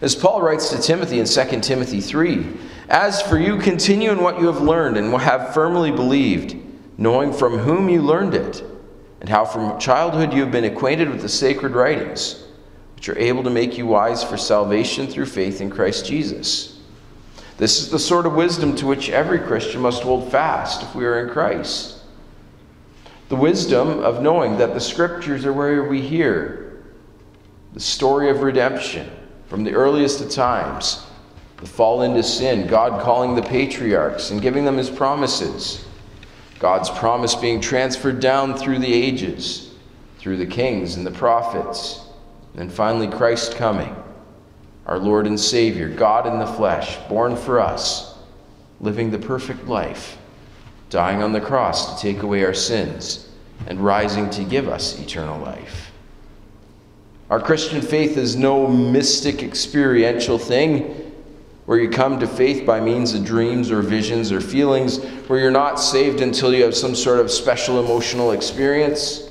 As 0.00 0.16
Paul 0.16 0.42
writes 0.42 0.70
to 0.70 0.82
Timothy 0.82 1.20
in 1.20 1.26
2 1.26 1.60
Timothy 1.60 2.00
3 2.00 2.56
as 2.90 3.22
for 3.22 3.38
you, 3.38 3.56
continue 3.56 4.10
in 4.10 4.20
what 4.20 4.40
you 4.40 4.46
have 4.46 4.60
learned 4.60 4.96
and 4.96 5.14
have 5.14 5.54
firmly 5.54 5.92
believed, 5.92 6.56
knowing 6.98 7.32
from 7.32 7.58
whom 7.58 7.88
you 7.88 8.02
learned 8.02 8.34
it, 8.34 8.64
and 9.20 9.28
how 9.28 9.44
from 9.44 9.78
childhood 9.78 10.32
you 10.32 10.40
have 10.40 10.50
been 10.50 10.64
acquainted 10.64 11.08
with 11.08 11.22
the 11.22 11.28
sacred 11.28 11.72
writings, 11.72 12.44
which 12.96 13.08
are 13.08 13.16
able 13.16 13.44
to 13.44 13.50
make 13.50 13.78
you 13.78 13.86
wise 13.86 14.24
for 14.24 14.36
salvation 14.36 15.06
through 15.06 15.26
faith 15.26 15.60
in 15.60 15.70
Christ 15.70 16.04
Jesus. 16.04 16.80
This 17.58 17.80
is 17.80 17.90
the 17.90 17.98
sort 17.98 18.26
of 18.26 18.34
wisdom 18.34 18.74
to 18.76 18.86
which 18.86 19.08
every 19.08 19.38
Christian 19.38 19.82
must 19.82 20.02
hold 20.02 20.32
fast 20.32 20.82
if 20.82 20.92
we 20.94 21.04
are 21.04 21.24
in 21.24 21.32
Christ. 21.32 21.98
The 23.28 23.36
wisdom 23.36 24.00
of 24.00 24.20
knowing 24.20 24.58
that 24.58 24.74
the 24.74 24.80
scriptures 24.80 25.44
are 25.44 25.52
where 25.52 25.84
we 25.84 26.00
hear 26.00 26.82
the 27.72 27.78
story 27.78 28.30
of 28.30 28.40
redemption 28.40 29.08
from 29.46 29.62
the 29.62 29.74
earliest 29.74 30.20
of 30.20 30.30
times 30.30 31.06
the 31.60 31.66
fall 31.66 32.02
into 32.02 32.22
sin, 32.22 32.66
God 32.66 33.02
calling 33.02 33.34
the 33.34 33.42
patriarchs 33.42 34.30
and 34.30 34.40
giving 34.40 34.64
them 34.64 34.78
his 34.78 34.88
promises, 34.88 35.84
God's 36.58 36.90
promise 36.90 37.34
being 37.34 37.60
transferred 37.60 38.20
down 38.20 38.56
through 38.56 38.78
the 38.78 38.92
ages, 38.92 39.74
through 40.18 40.38
the 40.38 40.46
kings 40.46 40.96
and 40.96 41.06
the 41.06 41.10
prophets, 41.10 42.06
and 42.56 42.72
finally 42.72 43.08
Christ 43.08 43.56
coming, 43.56 43.94
our 44.86 44.98
Lord 44.98 45.26
and 45.26 45.38
Savior, 45.38 45.88
God 45.88 46.26
in 46.26 46.38
the 46.38 46.46
flesh, 46.46 46.96
born 47.08 47.36
for 47.36 47.60
us, 47.60 48.18
living 48.80 49.10
the 49.10 49.18
perfect 49.18 49.66
life, 49.66 50.16
dying 50.88 51.22
on 51.22 51.32
the 51.32 51.40
cross 51.40 51.94
to 51.94 52.00
take 52.00 52.22
away 52.22 52.44
our 52.44 52.54
sins, 52.54 53.28
and 53.66 53.78
rising 53.78 54.30
to 54.30 54.44
give 54.44 54.68
us 54.68 54.98
eternal 54.98 55.38
life. 55.40 55.92
Our 57.28 57.40
Christian 57.40 57.82
faith 57.82 58.16
is 58.16 58.34
no 58.34 58.66
mystic 58.66 59.42
experiential 59.42 60.38
thing 60.38 61.09
where 61.70 61.78
you 61.78 61.88
come 61.88 62.18
to 62.18 62.26
faith 62.26 62.66
by 62.66 62.80
means 62.80 63.14
of 63.14 63.24
dreams 63.24 63.70
or 63.70 63.80
visions 63.80 64.32
or 64.32 64.40
feelings, 64.40 64.98
where 65.28 65.38
you're 65.38 65.52
not 65.52 65.76
saved 65.76 66.20
until 66.20 66.52
you 66.52 66.64
have 66.64 66.74
some 66.74 66.96
sort 66.96 67.20
of 67.20 67.30
special 67.30 67.78
emotional 67.78 68.32
experience. 68.32 69.30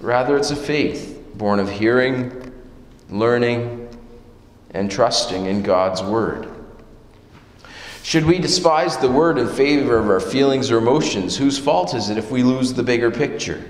Rather, 0.00 0.36
it's 0.36 0.50
a 0.50 0.56
faith 0.56 1.24
born 1.36 1.60
of 1.60 1.70
hearing, 1.70 2.52
learning, 3.08 3.88
and 4.72 4.90
trusting 4.90 5.46
in 5.46 5.62
God's 5.62 6.02
Word. 6.02 6.48
Should 8.02 8.24
we 8.24 8.40
despise 8.40 8.96
the 8.96 9.08
Word 9.08 9.38
in 9.38 9.46
favor 9.46 9.98
of 9.98 10.10
our 10.10 10.18
feelings 10.18 10.72
or 10.72 10.78
emotions, 10.78 11.36
whose 11.36 11.56
fault 11.56 11.94
is 11.94 12.10
it 12.10 12.18
if 12.18 12.32
we 12.32 12.42
lose 12.42 12.72
the 12.72 12.82
bigger 12.82 13.12
picture, 13.12 13.62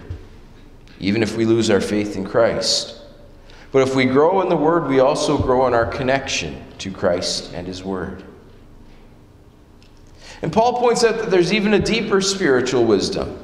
even 0.99 1.23
if 1.23 1.37
we 1.37 1.45
lose 1.45 1.69
our 1.69 1.83
faith 1.83 2.17
in 2.17 2.25
Christ? 2.25 3.02
But 3.73 3.89
if 3.89 3.95
we 3.95 4.05
grow 4.05 4.43
in 4.43 4.49
the 4.49 4.57
Word, 4.57 4.87
we 4.87 5.01
also 5.01 5.39
grow 5.39 5.67
in 5.67 5.75
our 5.75 5.87
connection 5.87 6.63
to 6.79 6.91
Christ 6.91 7.53
and 7.55 7.67
His 7.67 7.83
Word. 7.83 8.23
And 10.43 10.53
Paul 10.53 10.79
points 10.79 11.03
out 11.05 11.19
that 11.19 11.31
there's 11.31 11.53
even 11.53 11.75
a 11.75 11.79
deeper 11.79 12.21
spiritual 12.21 12.85
wisdom. 12.85 13.39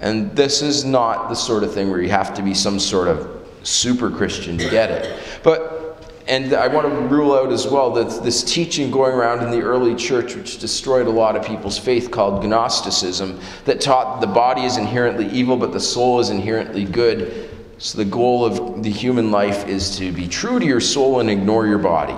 And 0.00 0.34
this 0.34 0.62
is 0.62 0.84
not 0.84 1.28
the 1.28 1.34
sort 1.34 1.62
of 1.62 1.72
thing 1.72 1.90
where 1.90 2.02
you 2.02 2.08
have 2.08 2.34
to 2.34 2.42
be 2.42 2.54
some 2.54 2.80
sort 2.80 3.08
of 3.08 3.46
super 3.62 4.10
Christian 4.10 4.58
to 4.58 4.68
get 4.70 4.90
it. 4.90 5.18
But 5.42 5.80
and 6.26 6.54
I 6.54 6.68
want 6.68 6.86
to 6.86 6.94
rule 7.12 7.34
out 7.34 7.52
as 7.52 7.66
well 7.66 7.90
that 7.94 8.22
this 8.22 8.44
teaching 8.44 8.92
going 8.92 9.12
around 9.12 9.42
in 9.42 9.50
the 9.50 9.62
early 9.62 9.96
church, 9.96 10.36
which 10.36 10.58
destroyed 10.58 11.08
a 11.08 11.10
lot 11.10 11.34
of 11.34 11.44
people's 11.44 11.76
faith, 11.76 12.12
called 12.12 12.44
Gnosticism, 12.44 13.40
that 13.64 13.80
taught 13.80 14.20
the 14.20 14.28
body 14.28 14.62
is 14.62 14.76
inherently 14.76 15.28
evil, 15.30 15.56
but 15.56 15.72
the 15.72 15.80
soul 15.80 16.20
is 16.20 16.30
inherently 16.30 16.84
good. 16.84 17.49
So 17.80 17.96
the 17.96 18.04
goal 18.04 18.44
of 18.44 18.82
the 18.82 18.90
human 18.90 19.30
life 19.30 19.66
is 19.66 19.96
to 19.96 20.12
be 20.12 20.28
true 20.28 20.60
to 20.60 20.66
your 20.66 20.80
soul 20.80 21.20
and 21.20 21.30
ignore 21.30 21.66
your 21.66 21.78
body. 21.78 22.14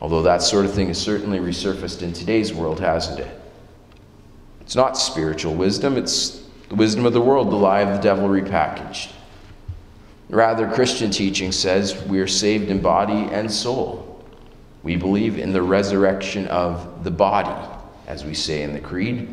Although 0.00 0.22
that 0.22 0.42
sort 0.42 0.64
of 0.64 0.72
thing 0.72 0.86
has 0.86 0.98
certainly 0.98 1.40
resurfaced 1.40 2.02
in 2.02 2.12
today's 2.12 2.54
world, 2.54 2.78
hasn't 2.78 3.18
it? 3.18 3.40
It's 4.60 4.76
not 4.76 4.96
spiritual 4.96 5.56
wisdom, 5.56 5.96
it's 5.96 6.44
the 6.68 6.76
wisdom 6.76 7.04
of 7.04 7.14
the 7.14 7.20
world, 7.20 7.50
the 7.50 7.56
lie 7.56 7.80
of 7.80 7.96
the 7.96 8.00
devil 8.00 8.28
repackaged. 8.28 9.10
Rather, 10.28 10.70
Christian 10.70 11.10
teaching 11.10 11.50
says 11.50 12.00
we 12.04 12.20
are 12.20 12.28
saved 12.28 12.70
in 12.70 12.80
body 12.80 13.28
and 13.32 13.50
soul. 13.50 14.24
We 14.84 14.94
believe 14.94 15.36
in 15.36 15.52
the 15.52 15.62
resurrection 15.62 16.46
of 16.46 17.02
the 17.02 17.10
body, 17.10 17.68
as 18.06 18.24
we 18.24 18.34
say 18.34 18.62
in 18.62 18.72
the 18.72 18.80
Creed. 18.80 19.28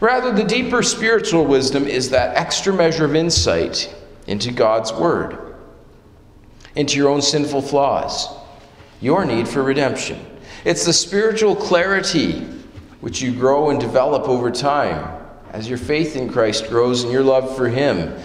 Rather, 0.00 0.32
the 0.32 0.42
deeper 0.42 0.82
spiritual 0.82 1.44
wisdom 1.44 1.86
is 1.86 2.10
that 2.10 2.36
extra 2.36 2.72
measure 2.72 3.04
of 3.04 3.14
insight 3.14 3.94
into 4.26 4.52
God's 4.52 4.92
Word, 4.92 5.54
into 6.74 6.96
your 6.96 7.08
own 7.08 7.22
sinful 7.22 7.62
flaws, 7.62 8.28
your 9.00 9.24
need 9.24 9.48
for 9.48 9.62
redemption. 9.62 10.24
It's 10.64 10.84
the 10.84 10.92
spiritual 10.92 11.54
clarity 11.54 12.40
which 13.00 13.20
you 13.20 13.32
grow 13.32 13.70
and 13.70 13.80
develop 13.80 14.28
over 14.28 14.50
time 14.50 15.22
as 15.52 15.68
your 15.68 15.78
faith 15.78 16.16
in 16.16 16.28
Christ 16.28 16.68
grows 16.68 17.02
and 17.02 17.12
your 17.12 17.22
love 17.22 17.56
for 17.56 17.68
Him 17.68 18.18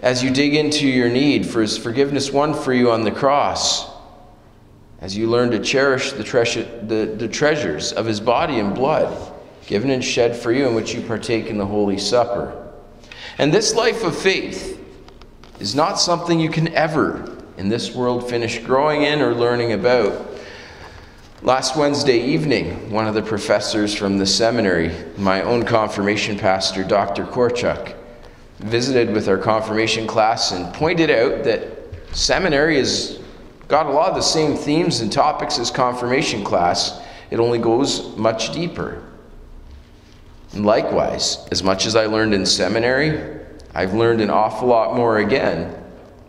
as 0.00 0.22
you 0.22 0.30
dig 0.30 0.54
into 0.54 0.86
your 0.86 1.08
need 1.08 1.46
for 1.46 1.60
His 1.62 1.78
forgiveness 1.78 2.30
won 2.30 2.54
for 2.54 2.72
you 2.72 2.90
on 2.90 3.02
the 3.02 3.10
cross, 3.10 3.90
as 5.00 5.16
you 5.16 5.28
learn 5.28 5.50
to 5.50 5.58
cherish 5.58 6.12
the, 6.12 6.24
treasure, 6.24 6.64
the, 6.82 7.14
the 7.16 7.28
treasures 7.28 7.92
of 7.92 8.06
His 8.06 8.20
body 8.20 8.58
and 8.58 8.74
blood 8.74 9.32
given 9.66 9.90
and 9.90 10.04
shed 10.04 10.36
for 10.36 10.52
you, 10.52 10.68
in 10.68 10.74
which 10.74 10.94
you 10.94 11.00
partake 11.00 11.46
in 11.46 11.58
the 11.58 11.66
Holy 11.66 11.98
Supper. 11.98 12.72
And 13.38 13.52
this 13.52 13.74
life 13.74 14.04
of 14.04 14.16
faith 14.16 14.75
is 15.60 15.74
not 15.74 15.98
something 15.98 16.38
you 16.38 16.50
can 16.50 16.68
ever, 16.74 17.36
in 17.56 17.68
this 17.68 17.94
world, 17.94 18.28
finish 18.28 18.58
growing 18.58 19.02
in 19.02 19.20
or 19.20 19.34
learning 19.34 19.72
about. 19.72 20.26
Last 21.42 21.76
Wednesday 21.76 22.18
evening, 22.18 22.90
one 22.90 23.06
of 23.06 23.14
the 23.14 23.22
professors 23.22 23.94
from 23.94 24.18
the 24.18 24.26
seminary, 24.26 24.92
my 25.16 25.42
own 25.42 25.64
confirmation 25.64 26.38
pastor, 26.38 26.82
Dr. 26.82 27.24
Korchuk, 27.24 27.94
visited 28.58 29.12
with 29.12 29.28
our 29.28 29.38
confirmation 29.38 30.06
class 30.06 30.52
and 30.52 30.72
pointed 30.74 31.10
out 31.10 31.44
that 31.44 31.68
seminary 32.12 32.78
has 32.78 33.20
got 33.68 33.86
a 33.86 33.90
lot 33.90 34.08
of 34.08 34.14
the 34.14 34.22
same 34.22 34.56
themes 34.56 35.00
and 35.00 35.12
topics 35.12 35.58
as 35.58 35.70
confirmation 35.70 36.42
class. 36.42 37.02
It 37.30 37.38
only 37.38 37.58
goes 37.58 38.16
much 38.16 38.52
deeper. 38.52 39.02
And 40.52 40.64
likewise, 40.64 41.46
as 41.50 41.62
much 41.62 41.86
as 41.86 41.96
I 41.96 42.06
learned 42.06 42.32
in 42.32 42.46
seminary, 42.46 43.35
I've 43.76 43.92
learned 43.92 44.22
an 44.22 44.30
awful 44.30 44.68
lot 44.68 44.96
more 44.96 45.18
again 45.18 45.76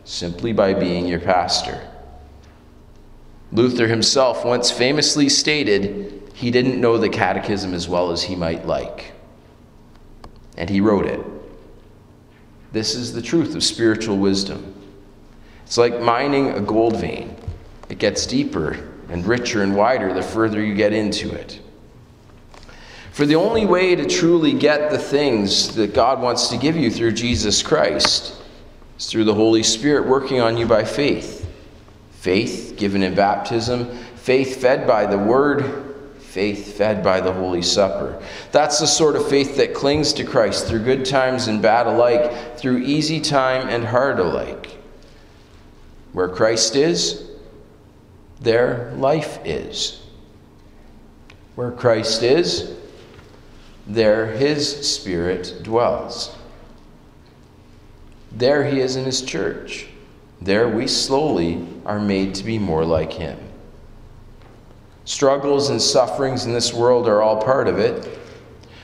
simply 0.04 0.52
by 0.52 0.74
being 0.74 1.08
your 1.08 1.22
pastor. 1.22 1.82
Luther 3.54 3.88
himself 3.88 4.44
once 4.44 4.70
famously 4.70 5.30
stated 5.30 6.30
he 6.34 6.52
didn't 6.52 6.82
know 6.82 6.98
the 6.98 7.08
catechism 7.08 7.74
as 7.74 7.88
well 7.88 8.12
as 8.12 8.24
he 8.24 8.36
might 8.36 8.66
like. 8.66 9.14
And 10.58 10.70
he 10.70 10.82
wrote 10.82 11.06
it. 11.06 11.22
This 12.74 12.96
is 12.96 13.14
the 13.14 13.22
truth 13.22 13.56
of 13.56 13.64
spiritual 13.64 14.18
wisdom. 14.18 14.74
It's 15.64 15.78
like 15.78 16.02
mining 16.02 16.50
a 16.50 16.60
gold 16.60 17.00
vein, 17.00 17.34
it 17.88 17.98
gets 17.98 18.28
deeper 18.28 18.90
and 19.08 19.26
richer 19.26 19.64
and 19.64 19.74
wider 19.74 20.14
the 20.14 20.22
further 20.22 20.62
you 20.62 20.76
get 20.76 20.92
into 20.92 21.32
it. 21.32 21.62
For 23.18 23.26
the 23.26 23.34
only 23.34 23.66
way 23.66 23.96
to 23.96 24.06
truly 24.06 24.54
get 24.54 24.92
the 24.92 25.00
things 25.00 25.74
that 25.74 25.96
God 25.96 26.22
wants 26.22 26.50
to 26.50 26.58
give 26.58 26.78
you 26.78 26.92
through 26.92 27.14
Jesus 27.14 27.64
Christ 27.64 28.40
is 29.00 29.08
through 29.08 29.24
the 29.24 29.34
Holy 29.34 29.64
Spirit 29.64 30.06
working 30.06 30.40
on 30.40 30.56
you 30.56 30.68
by 30.68 30.84
faith. 30.84 31.50
Faith 32.12 32.76
given 32.78 33.02
in 33.02 33.16
baptism, 33.16 33.88
faith 34.18 34.62
fed 34.62 34.86
by 34.86 35.08
the 35.08 35.18
Word, 35.18 35.96
faith 36.20 36.78
fed 36.78 37.04
by 37.04 37.20
the 37.20 37.34
Holy 37.34 37.64
Supper. 37.64 38.22
That's 38.52 38.78
the 38.78 38.86
sort 38.86 39.16
of 39.16 39.28
faith 39.28 39.58
that 39.58 39.74
clings 39.74 40.14
to 40.14 40.24
Christ 40.24 40.68
through 40.68 40.84
good 40.84 41.04
times 41.04 41.48
and 41.48 41.60
bad 41.60 41.88
alike, 41.88 42.60
through 42.60 42.84
easy 42.84 43.20
time 43.20 43.68
and 43.68 43.84
hard 43.84 44.20
alike. 44.20 44.78
Where 46.14 46.30
Christ 46.30 46.76
is, 46.76 47.32
there 48.42 48.94
life 48.96 49.40
is. 49.44 50.04
Where 51.56 51.72
Christ 51.72 52.22
is, 52.22 52.78
there 53.88 54.26
his 54.28 54.96
Spirit 54.96 55.62
dwells. 55.64 56.36
There 58.32 58.66
he 58.66 58.82
is 58.82 58.96
in 58.96 59.06
his 59.06 59.22
church. 59.22 59.88
There 60.42 60.68
we 60.68 60.88
slowly 60.88 61.66
are 61.86 62.00
made 62.00 62.36
to 62.36 62.44
be 62.44 62.60
more 62.60 62.86
like 62.86 63.14
him. 63.14 63.40
Struggles 65.06 65.70
and 65.70 65.82
sufferings 65.82 66.46
in 66.46 66.54
this 66.54 66.74
world 66.74 67.08
are 67.08 67.22
all 67.22 67.42
part 67.42 67.68
of 67.68 67.80
it. 67.80 68.20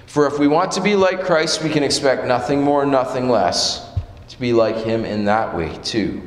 For 0.08 0.26
if 0.26 0.40
we 0.40 0.48
want 0.48 0.72
to 0.74 0.82
be 0.82 0.96
like 0.96 1.26
Christ, 1.26 1.62
we 1.64 1.70
can 1.70 1.84
expect 1.84 2.26
nothing 2.26 2.62
more, 2.62 2.86
nothing 2.86 3.30
less 3.30 3.90
to 4.30 4.40
be 4.40 4.54
like 4.54 4.78
him 4.78 5.04
in 5.06 5.26
that 5.26 5.56
way, 5.56 5.78
too. 5.84 6.22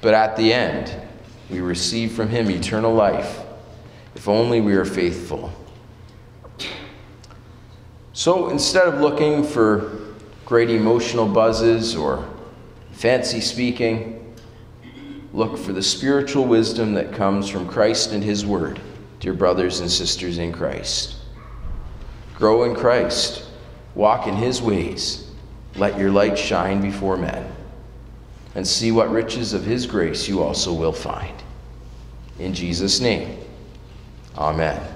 But 0.00 0.14
at 0.14 0.36
the 0.36 0.52
end, 0.52 0.94
we 1.50 1.60
receive 1.60 2.12
from 2.12 2.28
him 2.28 2.50
eternal 2.50 2.94
life, 2.94 3.40
if 4.14 4.28
only 4.28 4.60
we 4.60 4.74
are 4.74 4.84
faithful. 4.84 5.50
So 8.16 8.48
instead 8.48 8.88
of 8.88 9.02
looking 9.02 9.44
for 9.44 9.92
great 10.46 10.70
emotional 10.70 11.28
buzzes 11.28 11.94
or 11.94 12.26
fancy 12.92 13.42
speaking, 13.42 14.34
look 15.34 15.58
for 15.58 15.74
the 15.74 15.82
spiritual 15.82 16.46
wisdom 16.46 16.94
that 16.94 17.12
comes 17.12 17.46
from 17.46 17.68
Christ 17.68 18.12
and 18.12 18.24
His 18.24 18.46
Word, 18.46 18.80
dear 19.20 19.34
brothers 19.34 19.80
and 19.80 19.90
sisters 19.90 20.38
in 20.38 20.50
Christ. 20.50 21.16
Grow 22.34 22.64
in 22.64 22.74
Christ, 22.74 23.44
walk 23.94 24.26
in 24.26 24.34
His 24.34 24.62
ways, 24.62 25.30
let 25.74 25.98
your 25.98 26.10
light 26.10 26.38
shine 26.38 26.80
before 26.80 27.18
men, 27.18 27.52
and 28.54 28.66
see 28.66 28.92
what 28.92 29.10
riches 29.10 29.52
of 29.52 29.62
His 29.62 29.84
grace 29.84 30.26
you 30.26 30.42
also 30.42 30.72
will 30.72 30.90
find. 30.90 31.36
In 32.38 32.54
Jesus' 32.54 32.98
name, 32.98 33.36
Amen. 34.38 34.95